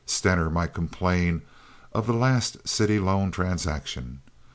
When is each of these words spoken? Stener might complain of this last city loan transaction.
Stener 0.07 0.49
might 0.49 0.73
complain 0.73 1.43
of 1.93 2.07
this 2.07 2.15
last 2.15 2.67
city 2.67 2.97
loan 2.97 3.29
transaction. 3.29 4.23